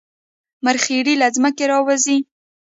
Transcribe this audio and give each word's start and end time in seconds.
مرخیړي 0.65 1.13
له 1.21 1.27
ځمکې 1.35 1.65
راوځي 1.71 2.17